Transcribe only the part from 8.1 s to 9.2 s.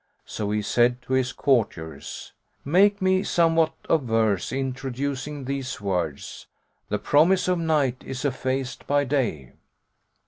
effaced by